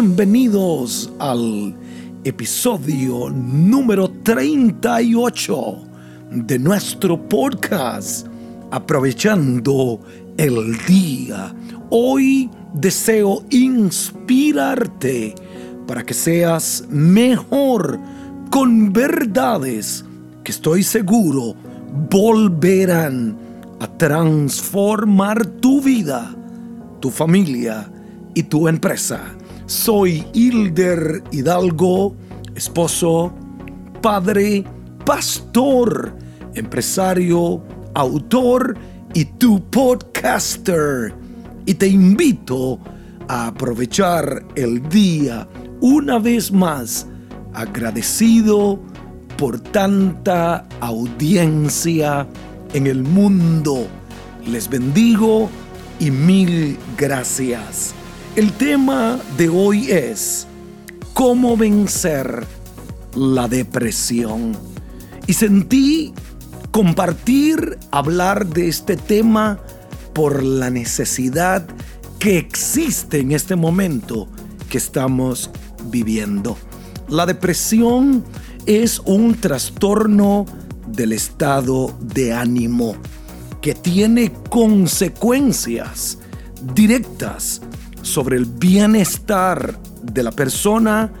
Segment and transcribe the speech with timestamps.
[0.00, 1.74] bienvenidos al
[2.22, 5.76] episodio número 38
[6.30, 8.28] de nuestro podcast
[8.70, 10.00] Aprovechando
[10.36, 11.52] el Día.
[11.90, 15.34] Hoy deseo inspirarte
[15.88, 17.98] para que seas mejor
[18.52, 20.04] con verdades
[20.44, 21.56] que estoy seguro
[22.08, 23.36] volverán
[23.80, 26.36] a transformar tu vida,
[27.00, 27.90] tu familia
[28.32, 29.34] y tu empresa.
[29.68, 32.16] Soy Hilder Hidalgo,
[32.54, 33.34] esposo,
[34.00, 34.64] padre,
[35.04, 36.16] pastor,
[36.54, 38.78] empresario, autor
[39.12, 41.14] y tu podcaster.
[41.66, 42.78] Y te invito
[43.28, 45.46] a aprovechar el día
[45.82, 47.06] una vez más
[47.52, 48.80] agradecido
[49.36, 52.26] por tanta audiencia
[52.72, 53.86] en el mundo.
[54.46, 55.50] Les bendigo
[56.00, 57.94] y mil gracias.
[58.38, 60.46] El tema de hoy es
[61.12, 62.46] cómo vencer
[63.16, 64.56] la depresión.
[65.26, 66.14] Y sentí
[66.70, 69.58] compartir, hablar de este tema
[70.14, 71.66] por la necesidad
[72.20, 74.28] que existe en este momento
[74.70, 75.50] que estamos
[75.86, 76.56] viviendo.
[77.08, 78.22] La depresión
[78.66, 80.46] es un trastorno
[80.86, 82.94] del estado de ánimo
[83.60, 86.18] que tiene consecuencias
[86.72, 87.62] directas
[88.08, 91.12] sobre el bienestar de la persona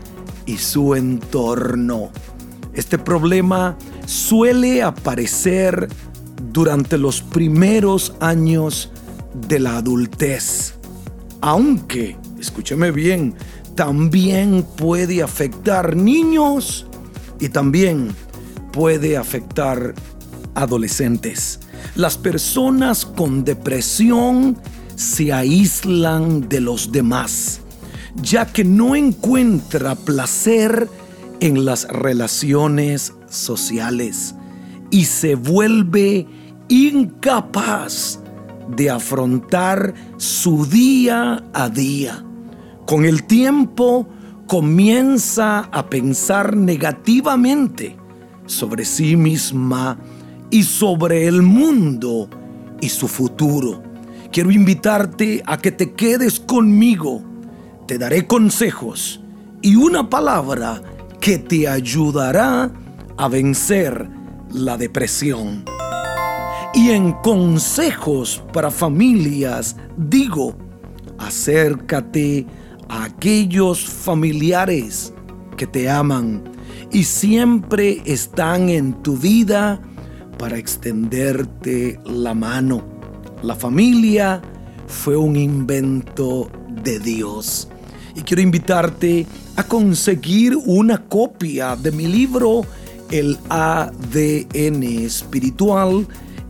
[0.46, 2.10] y su entorno.
[2.72, 5.88] Este problema suele aparecer
[6.52, 8.90] durante los primeros años
[9.48, 10.74] de la adultez,
[11.40, 13.34] aunque, escúcheme bien,
[13.74, 16.86] también puede afectar niños
[17.38, 18.14] y también
[18.72, 19.94] puede afectar
[20.54, 21.60] adolescentes.
[21.94, 24.58] Las personas con depresión
[24.98, 27.60] se aíslan de los demás,
[28.20, 30.88] ya que no encuentra placer
[31.38, 34.34] en las relaciones sociales
[34.90, 36.26] y se vuelve
[36.66, 38.18] incapaz
[38.74, 42.24] de afrontar su día a día.
[42.84, 44.08] Con el tiempo
[44.48, 47.96] comienza a pensar negativamente
[48.46, 49.96] sobre sí misma
[50.50, 52.28] y sobre el mundo
[52.80, 53.87] y su futuro.
[54.30, 57.22] Quiero invitarte a que te quedes conmigo.
[57.86, 59.20] Te daré consejos
[59.62, 60.82] y una palabra
[61.20, 62.70] que te ayudará
[63.16, 64.08] a vencer
[64.50, 65.64] la depresión.
[66.74, 70.54] Y en consejos para familias digo,
[71.16, 72.46] acércate
[72.88, 75.12] a aquellos familiares
[75.56, 76.44] que te aman
[76.92, 79.80] y siempre están en tu vida
[80.38, 82.97] para extenderte la mano.
[83.42, 84.42] La familia
[84.86, 86.50] fue un invento
[86.82, 87.68] de Dios.
[88.14, 89.26] Y quiero invitarte
[89.56, 92.66] a conseguir una copia de mi libro
[93.10, 96.06] El ADN espiritual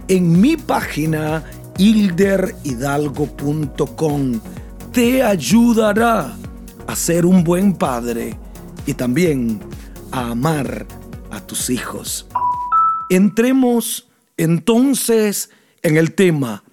[0.08, 1.44] en mi página
[1.76, 4.40] hilderhidalgo.com
[4.92, 6.34] te ayudará
[6.86, 8.38] a ser un buen padre
[8.86, 9.60] y también
[10.10, 10.86] a amar
[11.30, 12.26] a tus hijos.
[13.10, 15.50] Entremos entonces
[15.82, 16.64] en el tema,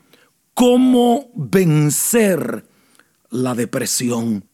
[0.55, 2.65] ¿cómo vencer
[3.29, 4.45] la depresión?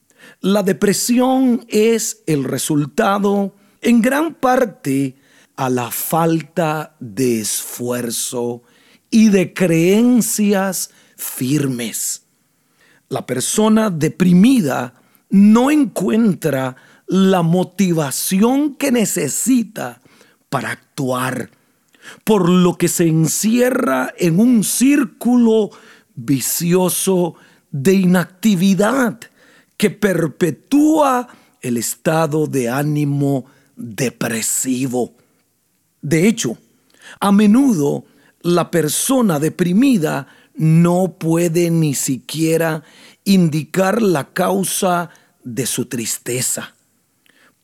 [0.42, 5.16] La depresión es el resultado en gran parte
[5.56, 8.64] a la falta de esfuerzo
[9.10, 12.26] y de creencias firmes
[13.12, 14.94] la persona deprimida
[15.30, 20.02] no encuentra la motivación que necesita
[20.50, 21.52] para actuar,
[22.24, 25.72] por lo que se encierra en un círculo
[26.26, 27.36] vicioso
[27.72, 29.20] de inactividad
[29.78, 31.28] que perpetúa
[31.62, 33.46] el estado de ánimo
[33.76, 35.14] depresivo.
[36.02, 36.58] De hecho,
[37.20, 38.06] a menudo
[38.42, 42.84] la persona deprimida no puede ni siquiera
[43.24, 45.10] indicar la causa
[45.44, 46.76] de su tristeza,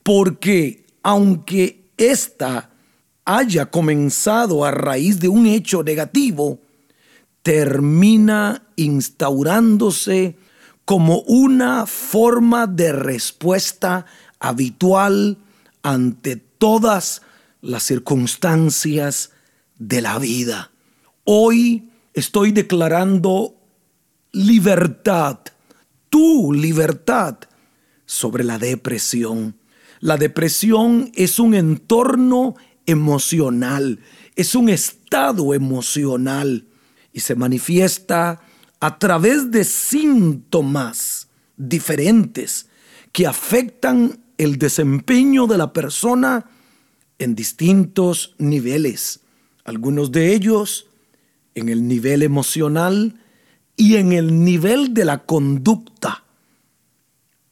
[0.03, 2.69] porque aunque ésta
[3.25, 6.59] haya comenzado a raíz de un hecho negativo,
[7.43, 10.37] termina instaurándose
[10.85, 14.05] como una forma de respuesta
[14.39, 15.37] habitual
[15.83, 17.21] ante todas
[17.61, 19.31] las circunstancias
[19.77, 20.71] de la vida.
[21.23, 23.55] Hoy estoy declarando
[24.31, 25.39] libertad,
[26.09, 27.37] tu libertad
[28.05, 29.55] sobre la depresión.
[29.99, 32.55] La depresión es un entorno
[32.85, 33.99] emocional,
[34.35, 36.65] es un estado emocional
[37.13, 38.41] y se manifiesta
[38.79, 42.67] a través de síntomas diferentes
[43.11, 46.45] que afectan el desempeño de la persona
[47.17, 49.21] en distintos niveles.
[49.63, 50.87] Algunos de ellos
[51.55, 53.19] en el nivel emocional
[53.75, 56.23] y en el nivel de la conducta.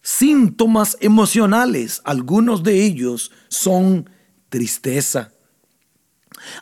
[0.01, 4.07] Síntomas emocionales, algunos de ellos son
[4.49, 5.31] tristeza,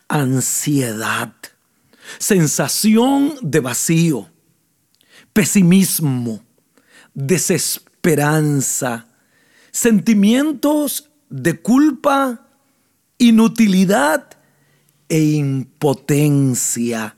[0.08, 1.34] ansiedad,
[2.20, 4.30] sensación de vacío,
[5.34, 6.44] pesimismo,
[7.14, 9.08] desesperanza,
[9.72, 12.48] sentimientos de culpa,
[13.18, 14.38] inutilidad
[15.10, 17.18] e impotencia.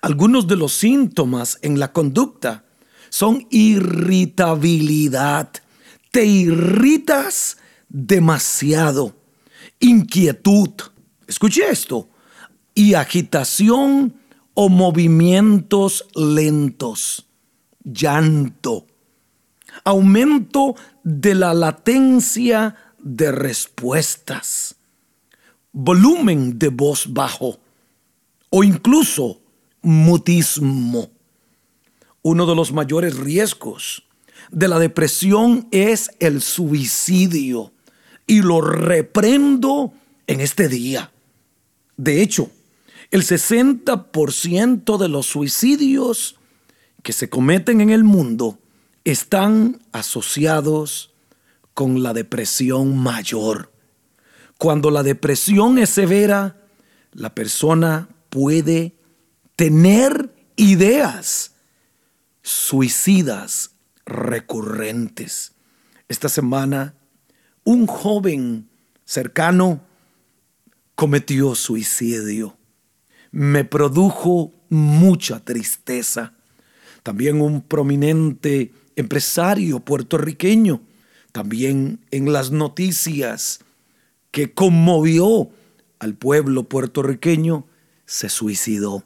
[0.00, 2.64] Algunos de los síntomas en la conducta
[3.08, 5.50] son irritabilidad.
[6.10, 7.58] Te irritas
[7.88, 9.14] demasiado.
[9.80, 10.70] Inquietud.
[11.26, 12.10] Escuche esto.
[12.76, 14.14] Y agitación
[14.54, 17.26] o movimientos lentos.
[17.82, 18.86] Llanto.
[19.82, 24.76] Aumento de la latencia de respuestas.
[25.72, 27.58] Volumen de voz bajo.
[28.50, 29.40] O incluso
[29.80, 31.10] mutismo.
[32.22, 34.04] Uno de los mayores riesgos
[34.50, 37.72] de la depresión es el suicidio
[38.26, 39.92] y lo reprendo
[40.26, 41.10] en este día.
[41.96, 42.50] De hecho,
[43.10, 46.36] el 60% de los suicidios
[47.02, 48.58] que se cometen en el mundo
[49.04, 51.14] están asociados
[51.74, 53.72] con la depresión mayor.
[54.58, 56.56] Cuando la depresión es severa,
[57.12, 58.96] la persona puede
[59.54, 61.52] tener ideas
[62.42, 63.72] suicidas
[64.04, 65.52] recurrentes.
[66.08, 66.94] Esta semana,
[67.64, 68.68] un joven
[69.04, 69.80] cercano
[70.94, 72.55] cometió suicidio.
[73.30, 76.34] Me produjo mucha tristeza.
[77.02, 80.80] También un prominente empresario puertorriqueño,
[81.32, 83.60] también en las noticias,
[84.30, 85.50] que conmovió
[85.98, 87.66] al pueblo puertorriqueño,
[88.06, 89.04] se suicidó.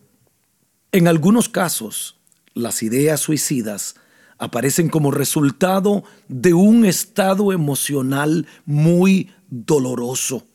[0.93, 2.19] En algunos casos,
[2.55, 3.94] las ideas suicidas
[4.38, 10.46] aparecen como resultado de un estado emocional muy doloroso.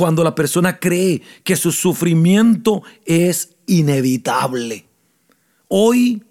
[0.00, 4.86] Cuando la persona cree que su sufrimiento es inevitable.
[5.68, 6.24] Hoy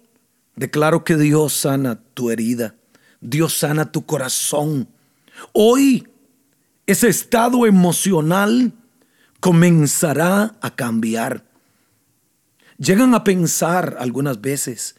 [0.56, 2.74] declaro que Dios sana tu herida.
[3.20, 4.88] Dios sana tu corazón.
[5.52, 6.08] Hoy
[6.84, 8.72] ese estado emocional
[9.38, 11.44] comenzará a cambiar.
[12.76, 14.96] Llegan a pensar algunas veces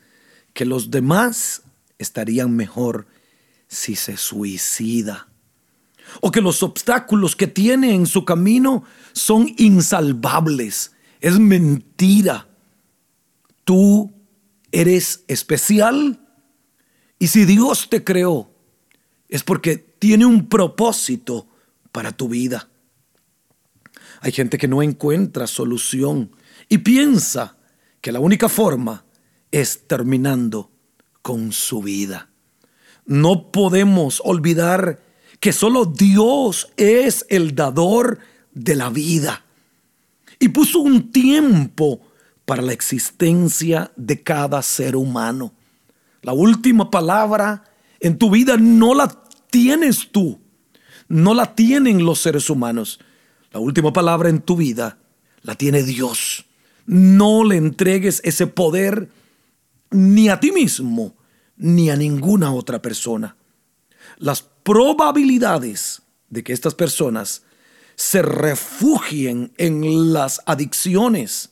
[0.53, 1.63] que los demás
[1.97, 3.05] estarían mejor
[3.67, 5.27] si se suicida.
[6.19, 10.91] O que los obstáculos que tiene en su camino son insalvables.
[11.21, 12.47] Es mentira.
[13.63, 14.11] Tú
[14.71, 16.19] eres especial.
[17.19, 18.51] Y si Dios te creó,
[19.29, 21.47] es porque tiene un propósito
[21.91, 22.69] para tu vida.
[24.21, 26.35] Hay gente que no encuentra solución
[26.69, 27.57] y piensa
[28.01, 29.05] que la única forma
[29.51, 30.71] es terminando
[31.21, 32.29] con su vida.
[33.05, 34.99] No podemos olvidar
[35.41, 38.19] que solo Dios es el dador
[38.53, 39.43] de la vida
[40.39, 41.99] y puso un tiempo
[42.45, 45.51] para la existencia de cada ser humano.
[46.21, 47.63] La última palabra
[47.99, 50.39] en tu vida no la tienes tú,
[51.07, 52.99] no la tienen los seres humanos.
[53.51, 54.99] La última palabra en tu vida
[55.41, 56.45] la tiene Dios.
[56.85, 59.09] No le entregues ese poder
[59.89, 61.15] ni a ti mismo
[61.57, 63.35] ni a ninguna otra persona.
[64.17, 67.43] Las probabilidades de que estas personas
[67.95, 71.51] se refugien en las adicciones,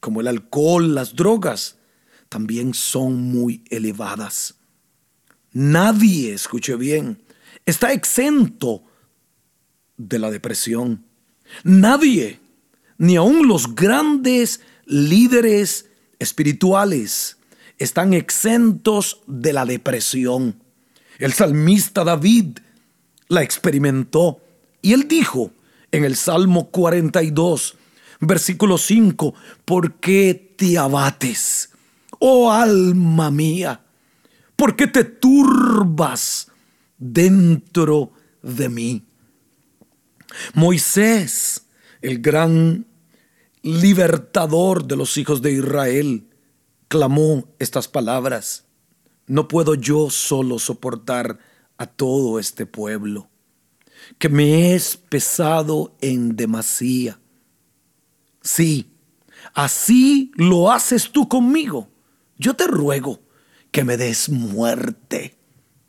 [0.00, 1.76] como el alcohol, las drogas,
[2.28, 4.56] también son muy elevadas.
[5.52, 7.22] Nadie, escuche bien,
[7.64, 8.82] está exento
[9.96, 11.04] de la depresión.
[11.64, 12.40] Nadie
[12.98, 15.88] ni aun los grandes líderes
[16.18, 17.38] espirituales
[17.78, 20.62] están exentos de la depresión.
[21.18, 22.58] El salmista David
[23.28, 24.40] la experimentó
[24.80, 25.50] y él dijo
[25.90, 27.76] en el Salmo 42,
[28.20, 29.34] versículo 5,
[29.64, 31.70] ¿por qué te abates,
[32.20, 33.80] oh alma mía?
[34.54, 36.48] ¿Por qué te turbas
[36.98, 39.04] dentro de mí?
[40.54, 41.64] Moisés,
[42.00, 42.86] el gran
[43.62, 46.28] libertador de los hijos de Israel,
[46.88, 48.64] clamó estas palabras.
[49.28, 51.38] No puedo yo solo soportar
[51.76, 53.28] a todo este pueblo,
[54.18, 57.20] que me es pesado en demasía.
[58.42, 58.90] Sí,
[59.52, 61.88] así lo haces tú conmigo.
[62.38, 63.20] Yo te ruego
[63.70, 65.36] que me des muerte.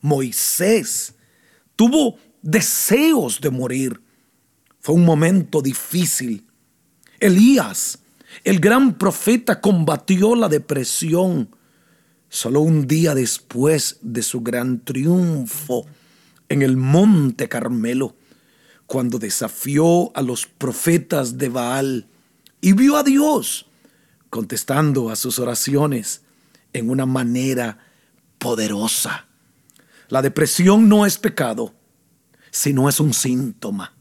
[0.01, 1.15] Moisés
[1.77, 4.01] tuvo deseos de morir.
[4.81, 6.46] Fue un momento difícil.
[7.19, 8.00] Elías,
[8.43, 11.55] el gran profeta, combatió la depresión
[12.30, 15.86] solo un día después de su gran triunfo
[16.48, 18.16] en el monte Carmelo,
[18.86, 22.08] cuando desafió a los profetas de Baal
[22.62, 23.68] y vio a Dios
[24.30, 26.22] contestando a sus oraciones
[26.74, 27.80] en una manera
[28.38, 29.28] poderosa.
[30.08, 31.74] La depresión no es pecado,
[32.52, 33.96] sino es un síntoma.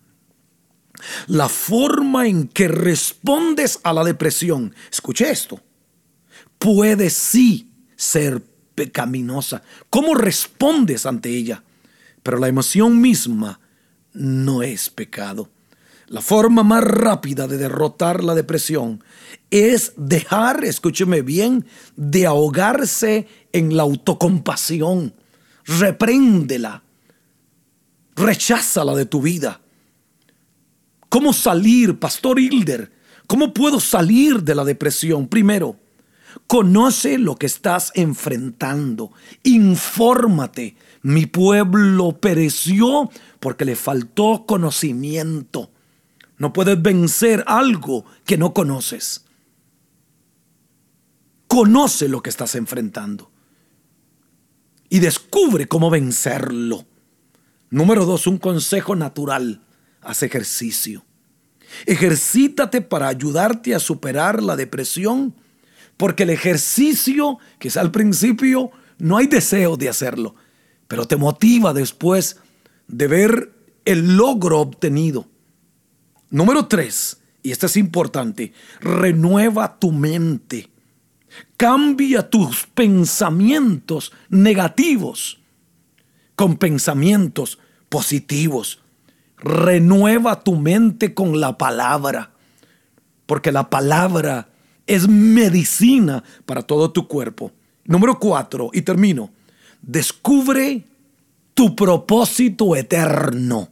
[1.26, 5.60] La forma en que respondes a la depresión, escuche esto,
[6.58, 7.67] puede sí
[7.98, 8.42] ser
[8.76, 9.62] pecaminosa.
[9.90, 11.64] ¿Cómo respondes ante ella?
[12.22, 13.60] Pero la emoción misma
[14.14, 15.50] no es pecado.
[16.06, 19.02] La forma más rápida de derrotar la depresión
[19.50, 25.12] es dejar, escúcheme bien, de ahogarse en la autocompasión.
[25.66, 26.82] Repréndela.
[28.14, 29.60] Recházala de tu vida.
[31.08, 32.92] ¿Cómo salir, Pastor Hilder?
[33.26, 35.26] ¿Cómo puedo salir de la depresión?
[35.26, 35.76] Primero,
[36.46, 39.12] conoce lo que estás enfrentando.
[39.42, 40.76] Infórmate.
[41.02, 45.70] Mi pueblo pereció porque le faltó conocimiento.
[46.38, 49.24] No puedes vencer algo que no conoces.
[51.46, 53.30] Conoce lo que estás enfrentando
[54.88, 56.86] y descubre cómo vencerlo.
[57.70, 59.62] Número dos, un consejo natural.
[60.00, 61.04] Haz ejercicio.
[61.84, 65.34] Ejercítate para ayudarte a superar la depresión,
[65.98, 70.34] porque el ejercicio, que es al principio, no hay deseo de hacerlo,
[70.86, 72.38] pero te motiva después
[72.86, 73.52] de ver
[73.84, 75.26] el logro obtenido.
[76.30, 80.70] Número tres, y esto es importante, renueva tu mente.
[81.56, 85.40] Cambia tus pensamientos negativos
[86.36, 88.80] con pensamientos positivos.
[89.36, 92.30] Renueva tu mente con la palabra,
[93.26, 94.48] porque la palabra
[94.88, 97.52] es medicina para todo tu cuerpo.
[97.84, 99.30] Número cuatro, y termino,
[99.80, 100.84] descubre
[101.54, 103.68] tu propósito eterno.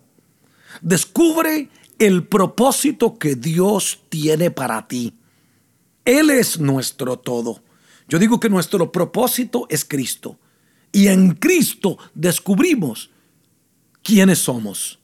[0.82, 5.14] Descubre el propósito que Dios tiene para ti.
[6.04, 7.62] Él es nuestro todo.
[8.08, 10.38] Yo digo que nuestro propósito es Cristo.
[10.92, 13.10] Y en Cristo descubrimos
[14.02, 14.98] quiénes somos.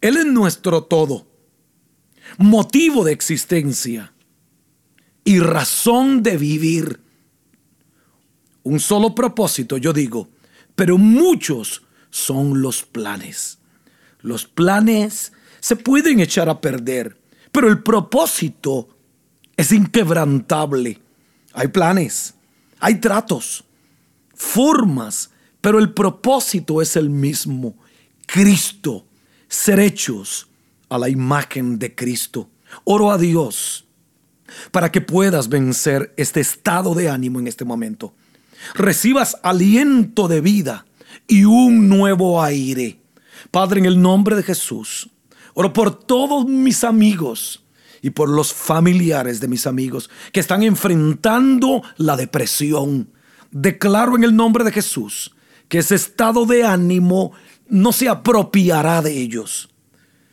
[0.00, 1.26] Él es nuestro todo,
[2.38, 4.12] motivo de existencia
[5.28, 7.02] y razón de vivir.
[8.62, 10.26] Un solo propósito, yo digo,
[10.74, 13.58] pero muchos son los planes.
[14.22, 17.20] Los planes se pueden echar a perder,
[17.52, 18.88] pero el propósito
[19.54, 20.98] es inquebrantable.
[21.52, 22.32] Hay planes,
[22.78, 23.64] hay tratos,
[24.34, 25.30] formas,
[25.60, 27.76] pero el propósito es el mismo.
[28.24, 29.04] Cristo,
[29.46, 30.48] ser hechos
[30.88, 32.48] a la imagen de Cristo.
[32.84, 33.87] Oro a Dios
[34.70, 38.14] para que puedas vencer este estado de ánimo en este momento.
[38.74, 40.86] Recibas aliento de vida
[41.26, 43.00] y un nuevo aire.
[43.50, 45.10] Padre, en el nombre de Jesús,
[45.54, 47.64] oro por todos mis amigos
[48.02, 53.10] y por los familiares de mis amigos que están enfrentando la depresión.
[53.50, 55.34] Declaro en el nombre de Jesús
[55.68, 57.32] que ese estado de ánimo
[57.68, 59.68] no se apropiará de ellos,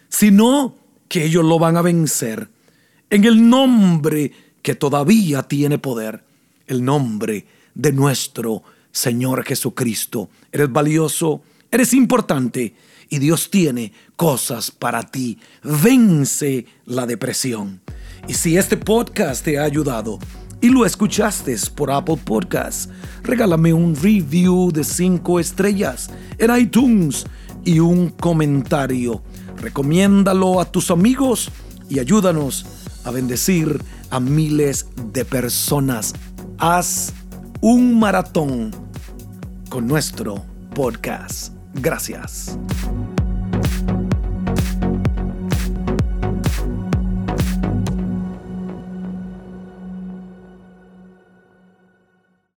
[0.09, 0.75] sino
[1.07, 2.49] que ellos lo van a vencer
[3.09, 4.31] en el nombre
[4.61, 6.23] que todavía tiene poder,
[6.67, 10.29] el nombre de nuestro Señor Jesucristo.
[10.51, 12.73] Eres valioso, eres importante
[13.09, 15.37] y Dios tiene cosas para ti.
[15.63, 17.81] Vence la depresión.
[18.27, 20.17] Y si este podcast te ha ayudado
[20.61, 22.89] y lo escuchaste por Apple Podcasts,
[23.21, 26.09] regálame un review de 5 estrellas
[26.39, 27.25] en iTunes
[27.63, 29.21] y un comentario.
[29.57, 31.51] Recomiéndalo a tus amigos
[31.87, 32.65] y ayúdanos
[33.05, 36.13] a bendecir a miles de personas.
[36.57, 37.13] Haz
[37.61, 38.71] un maratón
[39.69, 40.43] con nuestro
[40.73, 41.53] podcast.
[41.73, 42.57] Gracias.